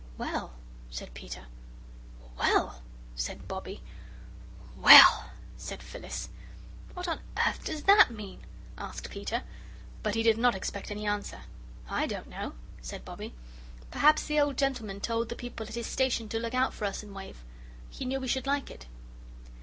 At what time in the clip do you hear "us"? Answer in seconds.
16.85-17.03